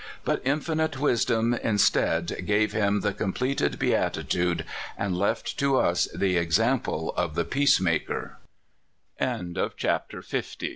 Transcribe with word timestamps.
But 0.25 0.41
Infinite 0.43 0.99
Wis 0.99 1.25
dom 1.25 1.53
instead 1.53 2.35
gave 2.47 2.71
him 2.71 3.01
the 3.01 3.13
completed 3.13 3.77
beatitude, 3.77 4.65
and 4.97 5.15
left 5.15 5.59
to 5.59 5.77
us 5.77 6.05
the 6.11 6.37
example 6.37 7.13
of 7.19 7.35
the 7.35 7.45
Peace 7.45 7.79
mak 7.79 8.07